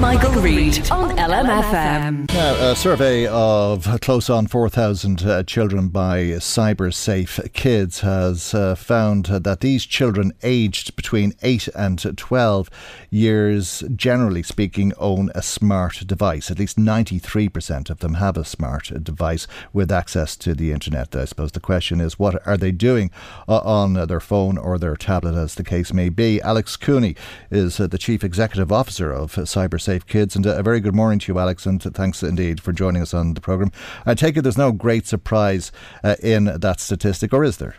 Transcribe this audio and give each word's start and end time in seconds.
Michael, 0.00 0.42
Reade 0.42 0.90
on 0.90 1.16
LMFM. 1.16 2.28
Now, 2.32 2.70
a 2.70 2.76
survey 2.76 3.26
of 3.26 3.88
close 4.02 4.28
on 4.28 4.46
4,000 4.46 5.22
uh, 5.22 5.42
children 5.44 5.88
by 5.88 6.18
CyberSafe 6.18 7.52
Kids 7.54 8.00
has 8.00 8.52
uh, 8.52 8.74
found 8.74 9.26
that 9.26 9.60
these 9.60 9.86
children 9.86 10.32
aged 10.42 10.96
between 10.96 11.32
8 11.42 11.68
and 11.74 12.16
12 12.16 12.70
years, 13.10 13.84
generally 13.94 14.42
speaking, 14.42 14.92
own 14.98 15.30
a 15.34 15.42
smart 15.42 16.02
device. 16.06 16.50
At 16.50 16.58
least 16.58 16.76
93% 16.76 17.88
of 17.88 18.00
them 18.00 18.14
have 18.14 18.36
a 18.36 18.44
smart 18.44 18.92
device 19.02 19.46
with 19.72 19.90
access 19.90 20.36
to 20.36 20.54
the 20.54 20.72
internet. 20.72 21.16
I 21.16 21.24
suppose 21.24 21.52
the 21.52 21.60
question 21.60 22.00
is, 22.00 22.18
what 22.18 22.46
are 22.46 22.58
they 22.58 22.72
doing 22.72 23.10
uh, 23.48 23.58
on 23.58 23.94
their 23.94 24.20
phone 24.20 24.58
or 24.58 24.78
their 24.78 24.96
tablet, 24.96 25.34
as 25.34 25.54
the 25.54 25.64
case 25.64 25.92
may 25.92 26.10
be? 26.10 26.40
Alex 26.42 26.76
Cooney 26.76 27.16
is 27.50 27.80
uh, 27.80 27.86
the 27.86 27.98
Chief 27.98 28.22
Executive 28.22 28.70
Officer 28.70 29.10
of 29.10 29.34
CyberSafe 29.34 29.85
Safe 29.86 30.04
Kids. 30.04 30.34
And 30.34 30.44
a 30.44 30.64
very 30.64 30.80
good 30.80 30.96
morning 30.96 31.20
to 31.20 31.32
you, 31.32 31.38
Alex, 31.38 31.64
and 31.64 31.80
thanks 31.80 32.20
indeed 32.24 32.60
for 32.60 32.72
joining 32.72 33.02
us 33.02 33.14
on 33.14 33.34
the 33.34 33.40
programme. 33.40 33.70
I 34.04 34.14
take 34.14 34.36
it 34.36 34.42
there's 34.42 34.58
no 34.58 34.72
great 34.72 35.06
surprise 35.06 35.70
uh, 36.02 36.16
in 36.20 36.46
that 36.46 36.80
statistic, 36.80 37.32
or 37.32 37.44
is 37.44 37.58
there? 37.58 37.76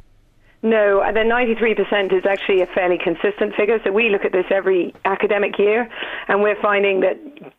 No, 0.63 1.03
the 1.13 1.19
93% 1.19 2.13
is 2.17 2.25
actually 2.25 2.61
a 2.61 2.65
fairly 2.65 2.97
consistent 2.97 3.55
figure. 3.55 3.79
So 3.83 3.91
we 3.91 4.09
look 4.09 4.23
at 4.23 4.31
this 4.31 4.45
every 4.49 4.95
academic 5.03 5.59
year, 5.59 5.89
and 6.29 6.41
we're 6.41 6.59
finding 6.61 7.01
that 7.01 7.17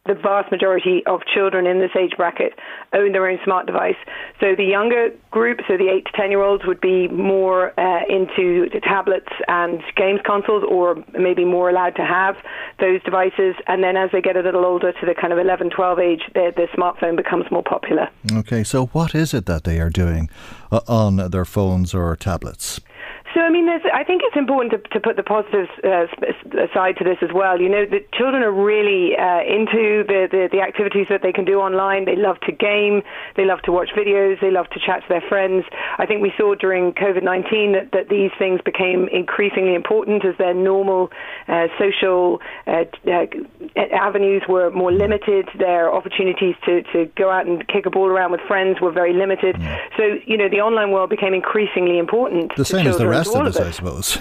the 0.09 0.15
vast 0.15 0.51
majority 0.51 1.03
of 1.07 1.21
children 1.33 1.67
in 1.67 1.79
this 1.79 1.91
age 1.97 2.13
bracket 2.17 2.55
own 2.93 3.13
their 3.13 3.29
own 3.29 3.39
smart 3.45 3.67
device. 3.67 3.97
So 4.41 4.57
the 4.57 4.65
younger 4.65 5.11
group, 5.31 5.61
so 5.69 5.77
the 5.77 5.89
8 5.89 6.07
to 6.07 6.13
10 6.13 6.31
year 6.31 6.43
olds, 6.43 6.65
would 6.67 6.81
be 6.81 7.07
more 7.09 7.79
uh, 7.79 8.01
into 8.09 8.69
tablets 8.81 9.29
and 9.47 9.83
games 9.95 10.21
consoles, 10.25 10.65
or 10.69 10.97
maybe 11.19 11.45
more 11.45 11.69
allowed 11.71 11.95
to 11.97 12.05
have 12.05 12.37
those 12.81 13.03
devices. 13.05 13.55
And 13.67 13.85
then 13.85 13.97
as 13.97 14.11
they 14.11 14.23
get 14.23 14.37
a 14.37 14.41
little 14.41 14.65
older 14.65 14.93
to 14.93 15.07
the 15.07 15.15
kind 15.15 15.33
of 15.33 15.39
11, 15.39 15.71
12 15.71 15.99
age, 15.99 16.23
the, 16.35 16.53
the 16.57 16.67
smartphone 16.77 17.17
becomes 17.17 17.45
more 17.51 17.63
popular. 17.63 18.09
Okay, 18.33 18.65
so 18.65 18.87
what 18.87 19.15
is 19.15 19.35
it 19.35 19.47
that 19.47 19.65
they 19.65 19.79
are 19.79 19.91
doing 19.91 20.31
uh, 20.73 20.81
on 20.89 21.17
their 21.31 21.45
phones 21.45 21.95
or 21.95 22.17
tablets? 22.17 22.81
So, 23.39 23.45
I 23.45 23.51
mean, 23.51 23.69
I 23.69 24.03
think 24.03 24.23
it's 24.25 24.37
important 24.37 24.73
to, 24.73 24.79
to 24.91 24.99
put 24.99 25.15
the 25.15 25.23
positives 25.23 25.71
uh, 25.85 26.11
aside 26.59 26.97
to 26.99 27.05
this 27.05 27.19
as 27.23 27.31
well. 27.33 27.61
You 27.61 27.69
know, 27.69 27.87
the 27.87 28.03
children 28.13 28.43
are 28.43 28.51
really 28.51 29.15
uh, 29.15 29.47
into 29.47 30.03
the, 30.03 30.27
the, 30.27 30.49
the 30.51 30.61
activities 30.61 31.07
that 31.09 31.23
they 31.23 31.31
can 31.31 31.45
do 31.45 31.61
online. 31.61 32.05
They 32.05 32.17
love 32.17 32.41
to 32.51 32.53
game, 32.53 33.03
they 33.37 33.45
love 33.45 33.63
to 33.63 33.71
watch 33.71 33.91
videos, 33.97 34.41
they 34.41 34.51
love 34.51 34.67
to 34.71 34.81
chat 34.85 35.03
to 35.03 35.09
their 35.09 35.21
friends. 35.21 35.65
I 35.99 36.07
think 36.07 36.21
we 36.21 36.33
saw 36.37 36.57
during 36.57 36.93
COVID 36.95 37.23
19 37.23 37.73
that, 37.75 37.93
that 37.93 38.09
these 38.09 38.33
things 38.41 38.61
became 38.65 39.07
increasingly 39.13 39.77
important 39.77 40.25
as 40.25 40.37
their 40.37 40.55
normal 40.55 41.13
uh, 41.47 41.69
social 41.79 42.41
uh, 42.67 42.91
uh, 43.07 43.27
avenues 43.95 44.43
were 44.49 44.73
more 44.73 44.91
limited. 44.91 45.49
Their 45.57 45.95
opportunities 45.95 46.57
to, 46.65 46.83
to 46.93 47.07
go 47.15 47.31
out 47.31 47.47
and 47.47 47.63
kick 47.69 47.87
a 47.87 47.91
ball 47.91 48.09
around 48.09 48.33
with 48.33 48.41
friends 48.49 48.81
were 48.81 48.91
very 48.91 49.13
limited. 49.13 49.55
Mm. 49.55 49.79
So, 49.97 50.03
you 50.27 50.37
know, 50.37 50.49
the 50.49 50.59
online 50.59 50.91
world 50.91 51.09
became 51.09 51.35
increasingly 51.35 51.99
important. 51.99 52.57
The 52.57 52.65
same 52.65 52.89
as 52.89 52.99
the 52.99 53.07
rest 53.07 53.28
of 53.35 53.47
us, 53.47 53.57
I 53.57 53.71
suppose. 53.71 54.19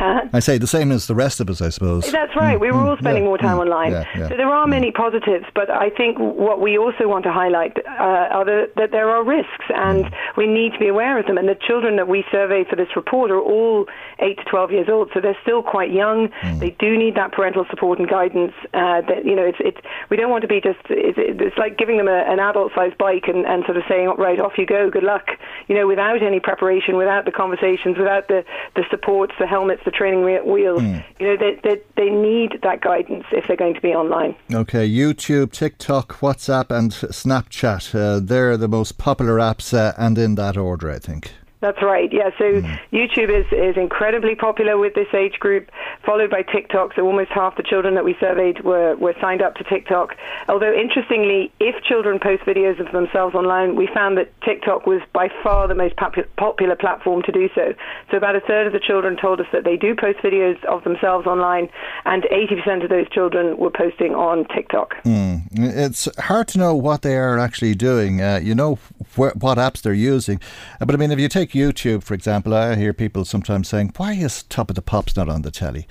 Huh? 0.00 0.22
I 0.32 0.40
say 0.40 0.56
the 0.56 0.66
same 0.66 0.90
as 0.90 1.06
the 1.06 1.14
rest 1.14 1.40
of 1.40 1.50
us, 1.50 1.60
I 1.60 1.68
suppose. 1.68 2.10
That's 2.10 2.34
right. 2.34 2.56
Mm, 2.56 2.60
we 2.60 2.72
were 2.72 2.80
mm, 2.80 2.88
all 2.88 2.96
spending 2.96 3.24
yeah, 3.24 3.28
more 3.28 3.36
time 3.36 3.58
mm, 3.58 3.68
online. 3.68 3.92
Yeah, 3.92 4.04
yeah, 4.16 4.28
so 4.30 4.36
there 4.36 4.48
are 4.48 4.66
many 4.66 4.90
positives, 4.90 5.44
but 5.54 5.68
I 5.68 5.90
think 5.90 6.16
what 6.18 6.58
we 6.58 6.78
also 6.78 7.06
want 7.06 7.24
to 7.24 7.32
highlight 7.32 7.76
uh, 7.84 8.32
are 8.32 8.44
the, 8.46 8.70
that 8.76 8.92
there 8.92 9.10
are 9.10 9.22
risks, 9.22 9.66
and 9.68 10.06
mm. 10.06 10.12
we 10.38 10.46
need 10.46 10.72
to 10.72 10.78
be 10.78 10.88
aware 10.88 11.18
of 11.18 11.26
them. 11.26 11.36
And 11.36 11.46
the 11.46 11.54
children 11.68 11.96
that 11.96 12.08
we 12.08 12.24
survey 12.32 12.64
for 12.64 12.76
this 12.76 12.88
report 12.96 13.30
are 13.30 13.40
all 13.40 13.86
8 14.20 14.38
to 14.38 14.44
12 14.44 14.72
years 14.72 14.88
old, 14.88 15.10
so 15.12 15.20
they're 15.20 15.36
still 15.42 15.62
quite 15.62 15.92
young. 15.92 16.28
Mm. 16.40 16.60
They 16.60 16.70
do 16.70 16.96
need 16.96 17.14
that 17.16 17.32
parental 17.32 17.66
support 17.68 17.98
and 17.98 18.08
guidance. 18.08 18.54
Uh, 18.72 19.02
that 19.04 19.26
you 19.26 19.36
know, 19.36 19.44
it's, 19.44 19.58
it's 19.60 19.80
we 20.08 20.16
don't 20.16 20.30
want 20.30 20.40
to 20.42 20.48
be 20.48 20.62
just 20.62 20.80
it's, 20.88 21.18
it's 21.18 21.58
like 21.58 21.76
giving 21.76 21.98
them 21.98 22.08
a, 22.08 22.24
an 22.24 22.40
adult-sized 22.40 22.96
bike 22.96 23.24
and, 23.28 23.44
and 23.44 23.64
sort 23.66 23.76
of 23.76 23.82
saying, 23.86 24.14
right, 24.16 24.40
off 24.40 24.56
you 24.56 24.64
go, 24.64 24.88
good 24.88 25.04
luck. 25.04 25.28
You 25.68 25.74
know, 25.74 25.86
without 25.86 26.22
any 26.22 26.40
preparation, 26.40 26.96
without 26.96 27.26
the 27.26 27.32
conversations, 27.32 27.98
without 27.98 28.28
the 28.28 28.44
the 28.76 28.84
supports, 28.88 29.34
the 29.38 29.46
helmets, 29.46 29.82
the 29.84 29.89
training 29.90 30.22
wheels. 30.24 30.82
Mm. 30.82 31.04
You 31.18 31.26
know, 31.26 31.36
they, 31.36 31.60
they, 31.62 31.82
they 31.96 32.10
need 32.10 32.58
that 32.62 32.80
guidance 32.80 33.24
if 33.32 33.46
they're 33.46 33.56
going 33.56 33.74
to 33.74 33.80
be 33.80 33.94
online. 33.94 34.34
Okay, 34.52 34.88
YouTube, 34.88 35.52
TikTok, 35.52 36.20
WhatsApp, 36.20 36.70
and 36.70 36.92
Snapchat. 36.92 37.94
Uh, 37.94 38.20
they're 38.22 38.56
the 38.56 38.68
most 38.68 38.98
popular 38.98 39.36
apps, 39.36 39.72
uh, 39.72 39.92
and 39.96 40.18
in 40.18 40.34
that 40.36 40.56
order, 40.56 40.90
I 40.90 40.98
think. 40.98 41.32
That's 41.60 41.82
right. 41.82 42.10
Yeah. 42.10 42.30
So 42.38 42.44
mm. 42.44 42.80
YouTube 42.90 43.28
is, 43.28 43.46
is 43.52 43.76
incredibly 43.76 44.34
popular 44.34 44.78
with 44.78 44.94
this 44.94 45.12
age 45.12 45.38
group, 45.38 45.70
followed 46.10 46.28
by 46.30 46.42
TikTok. 46.42 46.92
So 46.96 47.02
almost 47.06 47.30
half 47.30 47.56
the 47.56 47.62
children 47.62 47.94
that 47.94 48.04
we 48.04 48.16
surveyed 48.18 48.64
were, 48.64 48.96
were 48.96 49.14
signed 49.20 49.42
up 49.42 49.54
to 49.54 49.64
TikTok. 49.64 50.16
Although 50.48 50.72
interestingly, 50.72 51.52
if 51.60 51.80
children 51.84 52.18
post 52.18 52.42
videos 52.42 52.84
of 52.84 52.90
themselves 52.90 53.36
online, 53.36 53.76
we 53.76 53.88
found 53.94 54.18
that 54.18 54.28
TikTok 54.42 54.88
was 54.88 55.00
by 55.12 55.28
far 55.44 55.68
the 55.68 55.76
most 55.76 55.94
popu- 55.94 56.26
popular 56.36 56.74
platform 56.74 57.22
to 57.22 57.30
do 57.30 57.48
so. 57.54 57.74
So 58.10 58.16
about 58.16 58.34
a 58.34 58.40
third 58.40 58.66
of 58.66 58.72
the 58.72 58.80
children 58.80 59.16
told 59.16 59.40
us 59.40 59.46
that 59.52 59.62
they 59.62 59.76
do 59.76 59.94
post 59.94 60.18
videos 60.18 60.62
of 60.64 60.82
themselves 60.82 61.28
online, 61.28 61.68
and 62.06 62.24
80% 62.24 62.82
of 62.82 62.90
those 62.90 63.08
children 63.10 63.56
were 63.56 63.70
posting 63.70 64.12
on 64.12 64.46
TikTok. 64.48 64.96
Mm. 65.04 65.42
It's 65.52 66.08
hard 66.18 66.48
to 66.48 66.58
know 66.58 66.74
what 66.74 67.02
they 67.02 67.16
are 67.16 67.38
actually 67.38 67.76
doing. 67.76 68.20
Uh, 68.20 68.40
you 68.42 68.56
know 68.56 68.80
wh- 69.14 69.36
what 69.36 69.58
apps 69.58 69.80
they're 69.80 69.92
using, 69.92 70.40
but 70.80 70.92
I 70.92 70.96
mean, 70.96 71.12
if 71.12 71.20
you 71.20 71.28
take 71.28 71.52
YouTube, 71.52 72.02
for 72.02 72.14
example, 72.14 72.52
I 72.52 72.74
hear 72.74 72.92
people 72.92 73.24
sometimes 73.24 73.68
saying, 73.68 73.92
why 73.96 74.14
is 74.14 74.42
Top 74.42 74.70
of 74.70 74.74
the 74.74 74.82
Pops 74.82 75.14
not 75.14 75.28
on 75.28 75.42
the 75.42 75.52
telly? 75.52 75.86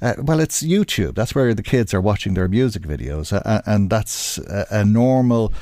Uh, 0.00 0.14
well, 0.18 0.40
it's 0.40 0.62
YouTube. 0.62 1.14
That's 1.14 1.34
where 1.34 1.54
the 1.54 1.62
kids 1.62 1.94
are 1.94 2.00
watching 2.00 2.34
their 2.34 2.48
music 2.48 2.82
videos, 2.82 3.32
uh, 3.32 3.62
and 3.66 3.88
that's 3.88 4.38
a, 4.38 4.66
a 4.70 4.84
normal 4.84 5.52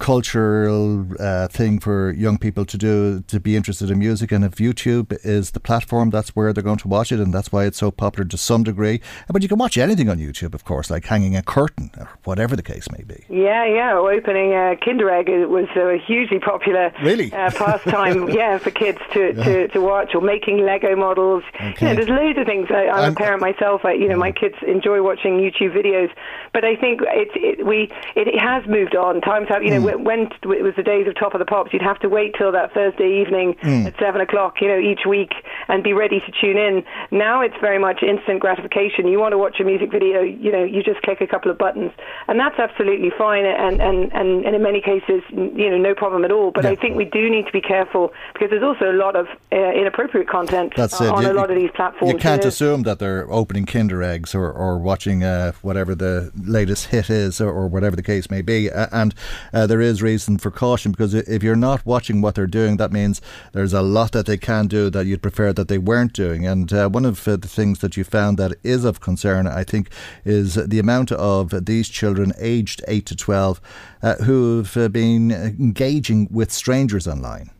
cultural 0.00 1.06
uh, 1.20 1.46
thing 1.46 1.78
for 1.78 2.10
young 2.12 2.38
people 2.38 2.64
to 2.64 2.78
do 2.78 3.20
to 3.28 3.38
be 3.38 3.54
interested 3.54 3.90
in 3.90 3.98
music. 3.98 4.32
And 4.32 4.44
if 4.44 4.54
YouTube 4.56 5.16
is 5.24 5.52
the 5.52 5.60
platform, 5.60 6.10
that's 6.10 6.30
where 6.30 6.52
they're 6.52 6.64
going 6.64 6.78
to 6.78 6.88
watch 6.88 7.12
it, 7.12 7.20
and 7.20 7.32
that's 7.32 7.52
why 7.52 7.66
it's 7.66 7.78
so 7.78 7.90
popular 7.90 8.26
to 8.26 8.36
some 8.36 8.64
degree. 8.64 9.00
But 9.28 9.42
you 9.42 9.48
can 9.48 9.58
watch 9.58 9.76
anything 9.76 10.08
on 10.08 10.18
YouTube, 10.18 10.54
of 10.54 10.64
course, 10.64 10.90
like 10.90 11.04
hanging 11.04 11.36
a 11.36 11.42
curtain 11.42 11.90
or 11.98 12.08
whatever 12.24 12.56
the 12.56 12.62
case 12.62 12.90
may 12.90 13.04
be. 13.04 13.24
Yeah, 13.28 13.64
yeah. 13.66 13.94
Opening 13.94 14.54
a 14.54 14.76
Kinder 14.82 15.10
Egg 15.10 15.28
was 15.28 15.68
a 15.76 15.98
hugely 16.04 16.40
popular 16.40 16.92
really? 17.02 17.32
uh, 17.32 17.50
pastime. 17.50 18.28
yeah, 18.40 18.58
for 18.58 18.70
kids 18.70 18.98
to, 19.12 19.34
to, 19.34 19.68
to 19.68 19.80
watch 19.80 20.14
or 20.14 20.22
making 20.22 20.64
Lego 20.64 20.96
models. 20.96 21.44
Okay. 21.54 21.74
You 21.80 21.86
know, 21.86 21.94
there's 21.94 22.08
loads 22.08 22.38
of 22.38 22.46
things. 22.46 22.68
I, 22.70 23.04
am 23.04 23.12
a 23.12 23.14
parent 23.14 23.42
myself. 23.42 23.84
I, 23.84 23.92
you 23.92 24.08
know, 24.08 24.16
my 24.16 24.32
kids 24.32 24.54
enjoy 24.66 25.02
watching 25.02 25.38
YouTube 25.38 25.76
videos, 25.76 26.10
but 26.54 26.64
I 26.64 26.74
think 26.74 27.02
it, 27.02 27.28
it 27.34 27.66
we 27.66 27.90
it 28.16 28.38
has 28.40 28.66
moved 28.66 28.96
on. 28.96 29.20
Times 29.20 29.48
have 29.50 29.62
you 29.62 29.70
know. 29.70 29.80
Mm 29.80 29.89
when 29.98 30.28
it 30.42 30.62
was 30.62 30.74
the 30.76 30.82
days 30.82 31.06
of 31.06 31.14
Top 31.14 31.34
of 31.34 31.38
the 31.38 31.44
Pops, 31.44 31.72
you'd 31.72 31.82
have 31.82 31.98
to 32.00 32.08
wait 32.08 32.34
till 32.36 32.52
that 32.52 32.72
Thursday 32.72 33.20
evening 33.20 33.54
mm. 33.62 33.86
at 33.86 33.94
seven 33.98 34.20
o'clock, 34.20 34.60
you 34.60 34.68
know, 34.68 34.78
each 34.78 35.06
week, 35.08 35.32
and 35.68 35.82
be 35.82 35.92
ready 35.92 36.20
to 36.20 36.32
tune 36.40 36.56
in. 36.56 36.84
Now 37.10 37.40
it's 37.40 37.54
very 37.60 37.78
much 37.78 38.02
instant 38.02 38.40
gratification. 38.40 39.08
You 39.08 39.18
want 39.18 39.32
to 39.32 39.38
watch 39.38 39.60
a 39.60 39.64
music 39.64 39.90
video, 39.90 40.20
you 40.20 40.52
know, 40.52 40.64
you 40.64 40.82
just 40.82 41.02
click 41.02 41.20
a 41.20 41.26
couple 41.26 41.50
of 41.50 41.58
buttons, 41.58 41.92
and 42.28 42.38
that's 42.38 42.58
absolutely 42.58 43.10
fine, 43.16 43.44
and 43.44 43.80
and 43.80 44.12
and, 44.12 44.44
and 44.44 44.54
in 44.54 44.62
many 44.62 44.80
cases, 44.80 45.22
you 45.30 45.70
know, 45.70 45.78
no 45.78 45.94
problem 45.94 46.24
at 46.24 46.32
all. 46.32 46.50
But 46.50 46.64
yeah. 46.64 46.70
I 46.70 46.76
think 46.76 46.96
we 46.96 47.04
do 47.04 47.30
need 47.30 47.46
to 47.46 47.52
be 47.52 47.60
careful 47.60 48.12
because 48.32 48.50
there's 48.50 48.62
also 48.62 48.90
a 48.90 48.96
lot 48.96 49.16
of 49.16 49.26
uh, 49.52 49.72
inappropriate 49.72 50.28
content 50.28 50.72
that's 50.76 51.00
on 51.00 51.22
you, 51.22 51.30
a 51.30 51.34
lot 51.34 51.50
of 51.50 51.56
these 51.56 51.70
platforms. 51.74 52.12
You 52.12 52.18
can't 52.18 52.40
you 52.40 52.46
know? 52.46 52.48
assume 52.48 52.82
that 52.84 52.98
they're 52.98 53.30
opening 53.30 53.66
Kinder 53.66 54.02
eggs 54.02 54.34
or 54.34 54.50
or 54.52 54.78
watching 54.78 55.24
uh, 55.24 55.52
whatever 55.62 55.94
the 55.94 56.30
latest 56.36 56.86
hit 56.86 57.10
is 57.10 57.40
or, 57.40 57.50
or, 57.50 57.68
whatever 57.68 57.96
the 57.96 58.02
case 58.02 58.30
may 58.30 58.42
be, 58.42 58.70
uh, 58.70 58.86
and 58.92 59.14
there 59.52 59.79
there 59.80 59.88
is 59.88 60.02
reason 60.02 60.36
for 60.36 60.50
caution 60.50 60.92
because 60.92 61.14
if 61.14 61.42
you're 61.42 61.56
not 61.56 61.86
watching 61.86 62.20
what 62.20 62.34
they're 62.34 62.46
doing, 62.46 62.76
that 62.76 62.92
means 62.92 63.22
there's 63.52 63.72
a 63.72 63.80
lot 63.80 64.12
that 64.12 64.26
they 64.26 64.36
can 64.36 64.66
do 64.66 64.90
that 64.90 65.06
you'd 65.06 65.22
prefer 65.22 65.54
that 65.54 65.68
they 65.68 65.78
weren't 65.78 66.12
doing. 66.12 66.46
And 66.46 66.70
uh, 66.70 66.90
one 66.90 67.06
of 67.06 67.26
uh, 67.26 67.36
the 67.36 67.48
things 67.48 67.78
that 67.78 67.96
you 67.96 68.04
found 68.04 68.36
that 68.36 68.52
is 68.62 68.84
of 68.84 69.00
concern, 69.00 69.46
I 69.46 69.64
think, 69.64 69.90
is 70.22 70.56
the 70.56 70.78
amount 70.78 71.12
of 71.12 71.64
these 71.64 71.88
children 71.88 72.34
aged 72.38 72.82
8 72.88 73.06
to 73.06 73.16
12 73.16 73.60
uh, 74.02 74.16
who've 74.16 74.76
uh, 74.76 74.88
been 74.88 75.30
engaging 75.30 76.28
with 76.30 76.52
strangers 76.52 77.08
online. 77.08 77.50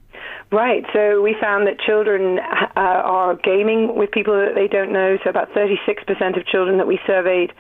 Right. 0.53 0.85
So 0.93 1.23
we 1.23 1.37
found 1.41 1.69
that 1.69 1.79
children 1.79 2.41
uh, 2.41 2.71
are 2.77 3.37
gaming 3.37 3.95
with 3.95 4.11
people 4.11 4.35
that 4.35 4.55
they 4.57 4.67
don't 4.67 4.93
know. 4.93 5.17
So 5.23 5.31
about 5.31 5.53
36% 5.53 6.37
of 6.37 6.47
children 6.47 6.79
that 6.79 6.89
we 6.89 6.99
surveyed 7.07 7.53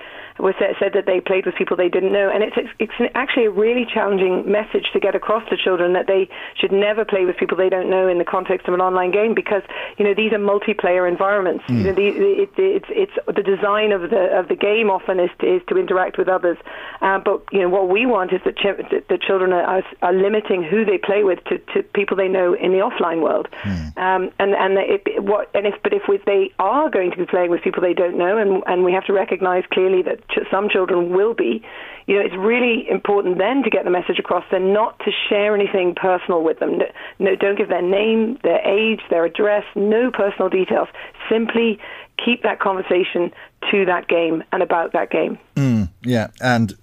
was 0.42 0.54
said, 0.58 0.92
that 0.94 1.06
they 1.06 1.20
played 1.20 1.46
with 1.46 1.54
people 1.54 1.76
they 1.76 1.88
didn't 1.88 2.12
know, 2.12 2.30
and 2.30 2.42
it's 2.42 2.56
it's 2.78 2.92
actually 3.14 3.46
a 3.46 3.50
really 3.50 3.86
challenging 3.86 4.50
message 4.50 4.86
to 4.92 5.00
get 5.00 5.14
across 5.14 5.46
to 5.50 5.56
children 5.56 5.92
that 5.92 6.06
they 6.06 6.28
should 6.56 6.72
never 6.72 7.04
play 7.04 7.24
with 7.24 7.36
people 7.36 7.56
they 7.56 7.68
don't 7.68 7.88
know 7.88 8.08
in 8.08 8.18
the 8.18 8.24
context 8.24 8.66
of 8.66 8.74
an 8.74 8.80
online 8.80 9.10
game 9.10 9.34
because 9.34 9.62
you 9.98 10.04
know 10.04 10.14
these 10.14 10.32
are 10.32 10.38
multiplayer 10.38 11.08
environments. 11.08 11.64
Mm. 11.68 11.78
You 11.78 11.84
know, 11.84 11.92
the, 11.92 12.06
it, 12.08 12.50
it's 12.56 12.86
it's 12.88 13.12
the 13.26 13.42
design 13.42 13.92
of 13.92 14.10
the 14.10 14.36
of 14.36 14.48
the 14.48 14.56
game 14.56 14.90
often 14.90 15.20
is 15.20 15.30
to, 15.40 15.56
is 15.56 15.62
to 15.68 15.78
interact 15.78 16.18
with 16.18 16.28
others, 16.28 16.58
uh, 17.00 17.18
but 17.18 17.42
you 17.52 17.60
know 17.60 17.68
what 17.68 17.88
we 17.88 18.06
want 18.06 18.32
is 18.32 18.40
that, 18.44 18.56
ch- 18.56 19.08
that 19.08 19.22
children 19.22 19.52
are, 19.52 19.82
are 20.02 20.12
limiting 20.12 20.62
who 20.62 20.84
they 20.84 20.98
play 20.98 21.22
with 21.22 21.38
to, 21.44 21.58
to 21.74 21.82
people 21.94 22.16
they 22.16 22.28
know 22.28 22.54
in 22.54 22.72
the 22.72 22.79
offline 22.80 23.22
world, 23.22 23.48
mm. 23.62 23.96
um, 23.96 24.30
and 24.38 24.54
and 24.54 24.78
it, 24.78 25.22
what 25.22 25.50
and 25.54 25.66
if 25.66 25.74
but 25.82 25.92
if 25.92 26.02
we, 26.08 26.18
they 26.26 26.52
are 26.58 26.90
going 26.90 27.10
to 27.10 27.16
be 27.16 27.26
playing 27.26 27.50
with 27.50 27.62
people 27.62 27.82
they 27.82 27.94
don't 27.94 28.16
know, 28.16 28.36
and 28.38 28.62
and 28.66 28.84
we 28.84 28.92
have 28.92 29.04
to 29.06 29.12
recognise 29.12 29.64
clearly 29.72 30.02
that 30.02 30.26
ch- 30.28 30.46
some 30.50 30.68
children 30.68 31.14
will 31.14 31.34
be, 31.34 31.62
you 32.06 32.16
know, 32.16 32.24
it's 32.24 32.36
really 32.36 32.88
important 32.90 33.38
then 33.38 33.62
to 33.62 33.70
get 33.70 33.84
the 33.84 33.90
message 33.90 34.18
across. 34.18 34.44
Then 34.50 34.72
not 34.72 34.98
to 35.00 35.10
share 35.28 35.54
anything 35.54 35.94
personal 35.94 36.42
with 36.42 36.58
them. 36.58 36.78
No, 36.78 36.86
no, 37.18 37.36
don't 37.36 37.56
give 37.56 37.68
their 37.68 37.82
name, 37.82 38.38
their 38.42 38.60
age, 38.66 39.00
their 39.10 39.24
address, 39.24 39.64
no 39.74 40.10
personal 40.10 40.48
details. 40.48 40.88
Simply 41.30 41.78
keep 42.24 42.42
that 42.42 42.60
conversation 42.60 43.32
to 43.70 43.84
that 43.86 44.08
game 44.08 44.42
and 44.52 44.62
about 44.62 44.92
that 44.92 45.10
game. 45.10 45.38
Mm, 45.56 45.88
yeah, 46.02 46.28
and 46.40 46.74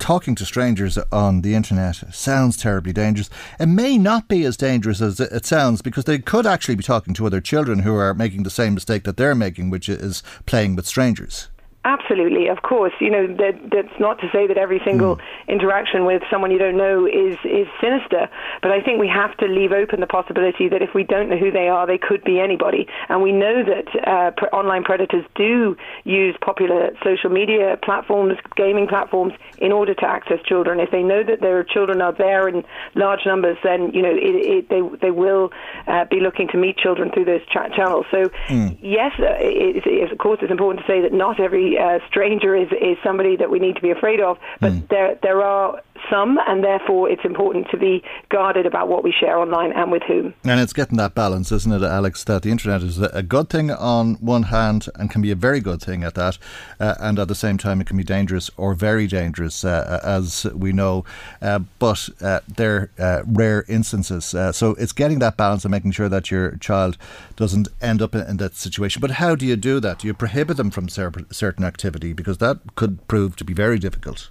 talking 0.00 0.34
to 0.34 0.44
strangers 0.44 0.98
on 1.12 1.42
the 1.42 1.54
internet 1.54 2.02
sounds 2.12 2.56
terribly 2.56 2.92
dangerous. 2.92 3.30
It 3.60 3.66
may 3.66 3.98
not 3.98 4.26
be 4.26 4.44
as 4.44 4.56
dangerous 4.56 5.00
as 5.00 5.20
it 5.20 5.46
sounds 5.46 5.82
because 5.82 6.04
they 6.06 6.18
could 6.18 6.46
actually 6.46 6.74
be 6.74 6.82
talking 6.82 7.14
to 7.14 7.26
other 7.26 7.40
children 7.40 7.80
who 7.80 7.94
are 7.94 8.14
making 8.14 8.42
the 8.42 8.50
same 8.50 8.74
mistake 8.74 9.04
that 9.04 9.16
they're 9.16 9.34
making, 9.34 9.70
which 9.70 9.88
is 9.88 10.22
playing 10.46 10.74
with 10.74 10.86
strangers. 10.86 11.48
Absolutely, 11.82 12.48
of 12.48 12.60
course. 12.60 12.92
You 13.00 13.08
know, 13.08 13.26
that, 13.26 13.58
that's 13.72 13.98
not 13.98 14.20
to 14.20 14.28
say 14.30 14.46
that 14.46 14.58
every 14.58 14.82
single 14.84 15.16
mm. 15.16 15.20
interaction 15.48 16.04
with 16.04 16.22
someone 16.30 16.50
you 16.50 16.58
don't 16.58 16.76
know 16.76 17.06
is 17.06 17.38
is 17.42 17.66
sinister, 17.80 18.28
but 18.60 18.70
I 18.70 18.82
think 18.82 19.00
we 19.00 19.08
have 19.08 19.34
to 19.38 19.46
leave 19.46 19.72
open 19.72 20.00
the 20.00 20.06
possibility 20.06 20.68
that 20.68 20.82
if 20.82 20.92
we 20.94 21.04
don't 21.04 21.30
know 21.30 21.38
who 21.38 21.50
they 21.50 21.68
are, 21.68 21.86
they 21.86 21.96
could 21.96 22.22
be 22.22 22.38
anybody. 22.38 22.86
And 23.08 23.22
we 23.22 23.32
know 23.32 23.64
that 23.64 24.06
uh, 24.06 24.30
pre- 24.32 24.48
online 24.48 24.84
predators 24.84 25.24
do 25.34 25.74
use 26.04 26.36
popular 26.42 26.90
social 27.02 27.30
media 27.30 27.78
platforms, 27.82 28.34
gaming 28.56 28.86
platforms, 28.86 29.32
in 29.56 29.72
order 29.72 29.94
to 29.94 30.04
access 30.04 30.38
children. 30.44 30.80
If 30.80 30.90
they 30.90 31.02
know 31.02 31.22
that 31.22 31.40
their 31.40 31.64
children 31.64 32.02
are 32.02 32.12
there 32.12 32.46
in 32.46 32.62
large 32.94 33.24
numbers, 33.24 33.56
then 33.64 33.90
you 33.94 34.02
know 34.02 34.12
it, 34.12 34.36
it, 34.36 34.68
they 34.68 34.82
they 35.00 35.12
will 35.12 35.50
uh, 35.86 36.04
be 36.10 36.20
looking 36.20 36.46
to 36.48 36.58
meet 36.58 36.76
children 36.76 37.10
through 37.10 37.24
those 37.24 37.46
cha- 37.50 37.70
channels. 37.70 38.04
So 38.10 38.28
mm. 38.48 38.76
yes, 38.82 39.12
uh, 39.18 39.38
it, 39.40 40.12
of 40.12 40.18
course, 40.18 40.40
it's 40.42 40.50
important 40.50 40.84
to 40.84 40.92
say 40.92 41.00
that 41.00 41.14
not 41.14 41.40
every 41.40 41.69
uh, 41.78 41.98
stranger 42.08 42.54
is, 42.54 42.68
is 42.72 42.96
somebody 43.02 43.36
that 43.36 43.50
we 43.50 43.58
need 43.58 43.76
to 43.76 43.82
be 43.82 43.90
afraid 43.90 44.20
of, 44.20 44.38
but 44.60 44.72
mm. 44.72 44.88
there 44.88 45.18
there 45.22 45.42
are 45.42 45.82
some, 46.10 46.38
and 46.46 46.62
therefore 46.62 47.10
it's 47.10 47.24
important 47.24 47.68
to 47.70 47.76
be 47.76 48.02
guarded 48.28 48.66
about 48.66 48.88
what 48.88 49.04
we 49.04 49.12
share 49.12 49.38
online 49.38 49.72
and 49.72 49.90
with 49.90 50.02
whom. 50.04 50.34
And 50.44 50.60
it's 50.60 50.72
getting 50.72 50.96
that 50.98 51.14
balance, 51.14 51.52
isn't 51.52 51.72
it, 51.72 51.82
Alex? 51.82 52.24
That 52.24 52.42
the 52.42 52.50
internet 52.50 52.82
is 52.82 53.00
a 53.00 53.22
good 53.22 53.48
thing 53.50 53.70
on 53.70 54.14
one 54.14 54.44
hand 54.44 54.88
and 54.94 55.10
can 55.10 55.22
be 55.22 55.30
a 55.30 55.34
very 55.34 55.60
good 55.60 55.82
thing 55.82 56.04
at 56.04 56.14
that, 56.14 56.38
uh, 56.78 56.94
and 57.00 57.18
at 57.18 57.28
the 57.28 57.34
same 57.34 57.58
time 57.58 57.80
it 57.80 57.86
can 57.86 57.96
be 57.96 58.04
dangerous 58.04 58.50
or 58.56 58.74
very 58.74 59.06
dangerous, 59.06 59.64
uh, 59.64 60.00
as 60.02 60.46
we 60.54 60.72
know. 60.72 61.04
Uh, 61.42 61.60
but 61.78 62.08
uh, 62.20 62.40
they're 62.56 62.90
uh, 62.98 63.22
rare 63.26 63.64
instances, 63.68 64.34
uh, 64.34 64.52
so 64.52 64.74
it's 64.74 64.92
getting 64.92 65.18
that 65.18 65.36
balance 65.36 65.64
and 65.64 65.72
making 65.72 65.92
sure 65.92 66.08
that 66.08 66.30
your 66.30 66.56
child 66.56 66.96
doesn't 67.36 67.68
end 67.80 68.02
up 68.02 68.14
in, 68.14 68.22
in 68.22 68.36
that 68.38 68.54
situation. 68.54 69.00
But 69.00 69.12
how 69.12 69.34
do 69.34 69.46
you 69.46 69.56
do 69.56 69.80
that? 69.80 70.00
Do 70.00 70.06
you 70.06 70.14
prohibit 70.14 70.56
them 70.56 70.70
from 70.70 70.88
certain 70.88 71.64
activity 71.64 72.12
because 72.12 72.38
that 72.38 72.58
could 72.74 73.06
prove 73.08 73.36
to 73.36 73.44
be 73.44 73.54
very 73.54 73.78
difficult. 73.78 74.30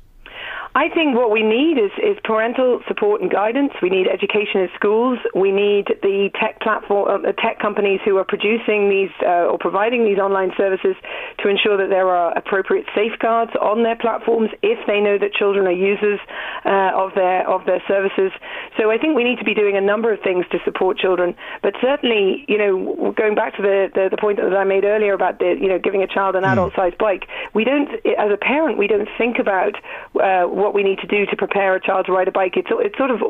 I 0.79 0.87
think 0.87 1.13
what 1.13 1.29
we 1.29 1.43
need 1.43 1.75
is, 1.77 1.91
is 1.99 2.15
parental 2.23 2.79
support 2.87 3.19
and 3.19 3.29
guidance. 3.29 3.73
We 3.81 3.89
need 3.89 4.07
education 4.07 4.61
in 4.61 4.69
schools. 4.75 5.19
We 5.35 5.51
need 5.51 5.91
the 6.01 6.29
tech 6.39 6.61
platform, 6.61 7.25
uh, 7.25 7.33
tech 7.33 7.59
companies 7.59 7.99
who 8.05 8.15
are 8.15 8.23
producing 8.23 8.87
these 8.87 9.11
uh, 9.21 9.51
or 9.51 9.57
providing 9.57 10.05
these 10.05 10.19
online 10.19 10.53
services 10.55 10.95
to 11.39 11.49
ensure 11.49 11.75
that 11.75 11.89
there 11.89 12.07
are 12.07 12.31
appropriate 12.37 12.85
safeguards 12.95 13.51
on 13.59 13.83
their 13.83 13.97
platforms 13.97 14.51
if 14.63 14.79
they 14.87 15.01
know 15.01 15.17
that 15.17 15.33
children 15.33 15.67
are 15.67 15.75
users 15.75 16.21
uh, 16.63 16.95
of 16.95 17.13
their 17.13 17.43
of 17.43 17.65
their 17.65 17.83
services. 17.85 18.31
So 18.77 18.89
I 18.89 18.97
think 18.97 19.17
we 19.17 19.25
need 19.25 19.39
to 19.39 19.45
be 19.45 19.53
doing 19.53 19.75
a 19.75 19.81
number 19.81 20.13
of 20.13 20.21
things 20.21 20.45
to 20.53 20.59
support 20.63 20.97
children. 20.97 21.35
But 21.61 21.73
certainly, 21.81 22.45
you 22.47 22.57
know, 22.57 23.11
going 23.17 23.35
back 23.35 23.57
to 23.57 23.61
the 23.61 23.91
the, 23.93 24.07
the 24.15 24.17
point 24.17 24.37
that 24.37 24.55
I 24.55 24.63
made 24.63 24.85
earlier 24.85 25.11
about 25.11 25.39
the 25.39 25.59
you 25.59 25.67
know 25.67 25.77
giving 25.77 26.03
a 26.03 26.07
child 26.07 26.37
an 26.37 26.43
mm. 26.43 26.53
adult-sized 26.53 26.97
bike, 26.97 27.27
we 27.53 27.65
don't 27.65 27.91
as 28.15 28.31
a 28.31 28.37
parent 28.39 28.77
we 28.77 28.87
don't 28.87 29.09
think 29.17 29.39
about 29.39 29.75
uh, 30.15 30.47
what 30.69 30.75
we 30.75 30.83
need 30.83 30.99
to 30.99 31.07
do 31.07 31.25
to 31.25 31.35
prepare 31.35 31.73
a 31.73 31.81
child 31.81 32.05
to 32.05 32.11
ride 32.11 32.27
a 32.27 32.31
bike. 32.31 32.53
It's 32.55 32.69
it's 32.69 32.95
sort 32.95 33.09
of 33.09 33.21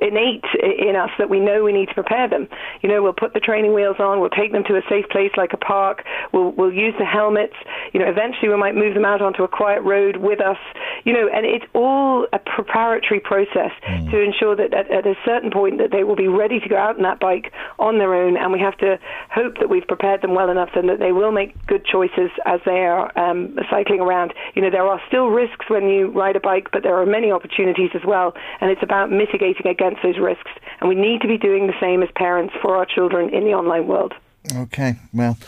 innate 0.00 0.44
in 0.56 0.96
us 0.96 1.10
that 1.18 1.28
we 1.28 1.38
know 1.38 1.62
we 1.62 1.72
need 1.72 1.88
to 1.88 1.94
prepare 1.94 2.26
them. 2.26 2.48
You 2.80 2.88
know, 2.88 3.02
we'll 3.02 3.12
put 3.12 3.34
the 3.34 3.40
training 3.40 3.74
wheels 3.74 3.96
on, 3.98 4.20
we'll 4.20 4.30
take 4.30 4.52
them 4.52 4.64
to 4.64 4.76
a 4.76 4.82
safe 4.88 5.06
place 5.10 5.30
like 5.36 5.52
a 5.52 5.58
park, 5.58 6.04
we'll 6.32 6.52
we'll 6.52 6.72
use 6.72 6.94
the 6.98 7.04
helmets. 7.04 7.52
You 7.92 8.00
know, 8.00 8.08
eventually 8.08 8.48
we 8.48 8.56
might 8.56 8.74
move 8.74 8.94
them 8.94 9.04
out 9.04 9.20
onto 9.20 9.42
a 9.42 9.48
quiet 9.48 9.82
road 9.82 10.16
with 10.16 10.40
us. 10.40 10.56
You 11.04 11.12
know, 11.12 11.28
and 11.28 11.44
it's 11.44 11.66
all 11.74 12.26
a 12.32 12.38
preparatory 12.38 13.20
process 13.20 13.72
mm. 13.86 14.10
to 14.10 14.20
ensure 14.20 14.56
that 14.56 14.72
at, 14.72 14.90
at 14.90 15.06
a 15.06 15.14
certain 15.22 15.50
point 15.50 15.76
that 15.78 15.90
they 15.90 16.02
will 16.02 16.16
be 16.16 16.28
ready 16.28 16.60
to 16.60 16.68
go 16.68 16.78
out 16.78 16.96
on 16.96 17.02
that 17.02 17.20
bike 17.20 17.52
on 17.78 17.98
their 17.98 18.14
own, 18.14 18.38
and 18.38 18.52
we 18.52 18.60
have 18.60 18.78
to 18.78 18.98
hope 19.30 19.58
that 19.58 19.68
we've 19.68 19.86
prepared 19.86 20.22
them 20.22 20.34
well 20.34 20.48
enough 20.48 20.70
and 20.74 20.88
that 20.88 20.98
they 20.98 21.12
will 21.12 21.32
make 21.32 21.52
good 21.66 21.84
choices 21.84 22.30
as 22.46 22.60
they 22.64 22.86
are 22.86 23.12
um, 23.18 23.54
cycling 23.68 24.00
around. 24.00 24.32
You 24.54 24.62
know, 24.62 24.70
there 24.70 24.86
are 24.86 25.00
still 25.08 25.28
risks 25.28 25.68
when 25.68 25.88
you 25.88 26.10
ride 26.10 26.36
a 26.36 26.40
bike, 26.44 26.68
but 26.72 26.82
there 26.82 26.96
are 27.00 27.06
many 27.06 27.32
opportunities 27.32 27.90
as 27.94 28.02
well, 28.06 28.34
and 28.60 28.70
it's 28.70 28.82
about 28.82 29.10
mitigating 29.10 29.66
against 29.66 30.02
those 30.02 30.18
risks. 30.18 30.50
And 30.80 30.88
we 30.88 30.94
need 30.94 31.22
to 31.22 31.28
be 31.28 31.38
doing 31.38 31.66
the 31.66 31.80
same 31.80 32.02
as 32.02 32.10
parents 32.14 32.54
for 32.60 32.76
our 32.76 32.86
children 32.86 33.34
in 33.34 33.44
the 33.44 33.54
online 33.54 33.86
world. 33.86 34.12
Okay, 34.54 34.96
well. 35.12 35.38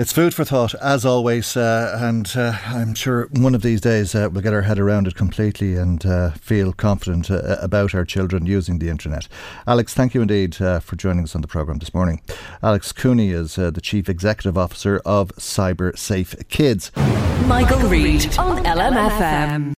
It's 0.00 0.12
food 0.12 0.32
for 0.32 0.44
thought, 0.44 0.76
as 0.76 1.04
always, 1.04 1.56
uh, 1.56 1.98
and 2.00 2.30
uh, 2.36 2.56
I'm 2.66 2.94
sure 2.94 3.28
one 3.32 3.52
of 3.56 3.62
these 3.62 3.80
days 3.80 4.14
uh, 4.14 4.28
we'll 4.30 4.44
get 4.44 4.52
our 4.52 4.62
head 4.62 4.78
around 4.78 5.08
it 5.08 5.16
completely 5.16 5.74
and 5.74 6.06
uh, 6.06 6.30
feel 6.34 6.72
confident 6.72 7.32
uh, 7.32 7.56
about 7.60 7.96
our 7.96 8.04
children 8.04 8.46
using 8.46 8.78
the 8.78 8.90
internet. 8.90 9.26
Alex, 9.66 9.94
thank 9.94 10.14
you 10.14 10.22
indeed 10.22 10.62
uh, 10.62 10.78
for 10.78 10.94
joining 10.94 11.24
us 11.24 11.34
on 11.34 11.40
the 11.40 11.48
programme 11.48 11.80
this 11.80 11.92
morning. 11.92 12.22
Alex 12.62 12.92
Cooney 12.92 13.30
is 13.30 13.56
the 13.56 13.80
Chief 13.82 14.08
Executive 14.08 14.56
Officer 14.56 15.02
of 15.04 15.34
Cyber 15.34 15.98
Safe 15.98 16.36
Kids. 16.48 16.92
Michael, 16.94 17.48
Michael 17.48 17.88
Reade 17.88 18.38
on 18.38 18.62
LMFM. 18.64 19.77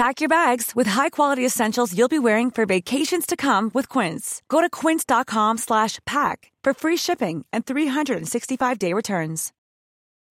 Pack 0.00 0.22
your 0.22 0.30
bags 0.30 0.74
with 0.74 0.86
high-quality 0.86 1.44
essentials 1.44 1.94
you'll 1.94 2.08
be 2.08 2.18
wearing 2.18 2.50
for 2.50 2.64
vacations 2.64 3.26
to 3.26 3.36
come 3.36 3.70
with 3.74 3.86
Quince. 3.86 4.40
Go 4.48 4.62
to 4.62 4.70
quince.com 4.70 5.58
slash 5.58 5.98
pack 6.06 6.50
for 6.64 6.72
free 6.72 6.96
shipping 6.96 7.44
and 7.52 7.66
365-day 7.66 8.94
returns. 8.94 9.52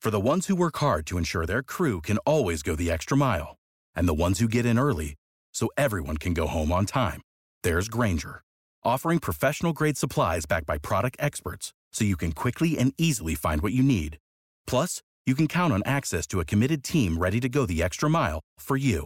For 0.02 0.10
the 0.10 0.20
ones 0.20 0.48
who 0.48 0.56
work 0.56 0.78
hard 0.78 1.06
to 1.06 1.20
ensure 1.20 1.46
their 1.46 1.62
crew 1.62 2.02
can 2.02 2.18
always 2.26 2.64
go 2.64 2.76
the 2.76 2.90
extra 2.90 3.16
mile, 3.16 3.58
and 3.94 4.08
the 4.08 4.16
ones 4.16 4.40
who 4.40 4.48
get 4.48 4.66
in 4.66 4.80
early 4.80 5.14
so 5.54 5.70
everyone 5.78 6.18
can 6.18 6.34
go 6.34 6.48
home 6.48 6.72
on 6.72 6.88
time, 6.88 7.22
there's 7.62 7.90
Grainger, 7.90 8.42
offering 8.84 9.20
professional-grade 9.20 9.98
supplies 9.98 10.48
backed 10.48 10.66
by 10.66 10.80
product 10.80 11.16
experts 11.20 11.74
so 11.94 12.04
you 12.04 12.18
can 12.18 12.32
quickly 12.32 12.76
and 12.80 12.92
easily 12.98 13.36
find 13.36 13.62
what 13.62 13.74
you 13.74 13.84
need. 13.84 14.18
Plus, 14.66 15.04
you 15.28 15.36
can 15.36 15.48
count 15.48 15.72
on 15.72 15.84
access 15.86 16.26
to 16.26 16.40
a 16.40 16.46
committed 16.46 16.84
team 16.84 17.20
ready 17.20 17.40
to 17.40 17.50
go 17.50 17.68
the 17.68 17.84
extra 17.84 18.10
mile 18.10 18.42
for 18.58 18.76
you. 18.76 19.06